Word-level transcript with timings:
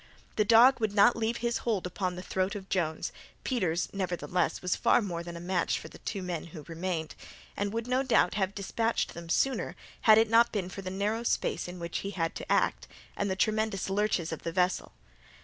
The 0.35 0.43
dog 0.43 0.79
would 0.79 0.93
not 0.95 1.15
leave 1.15 1.37
his 1.45 1.59
hold 1.59 1.85
upon 1.85 2.15
the 2.15 2.23
throat 2.23 2.55
of 2.55 2.69
Jones—Peters, 2.69 3.87
nevertheless, 3.93 4.59
was 4.59 4.75
far 4.75 4.99
more 4.99 5.21
than 5.21 5.37
a 5.37 5.39
match 5.39 5.77
for 5.77 5.89
the 5.89 5.99
two 5.99 6.23
men 6.23 6.45
who 6.45 6.63
remained, 6.63 7.13
and 7.55 7.71
would, 7.71 7.85
no 7.85 8.01
doubt, 8.01 8.33
have 8.33 8.55
dispatched 8.55 9.13
them 9.13 9.29
sooner, 9.29 9.75
had 10.01 10.17
it 10.17 10.27
not 10.27 10.51
been 10.51 10.69
for 10.69 10.81
the 10.81 10.89
narrow 10.89 11.21
space 11.21 11.67
in 11.67 11.77
which 11.77 11.99
he 11.99 12.09
had 12.17 12.33
to 12.33 12.51
act, 12.51 12.87
and 13.15 13.29
the 13.29 13.35
tremendous 13.35 13.91
lurches 13.91 14.31
of 14.31 14.41
the 14.41 14.51
vessel. 14.51 14.93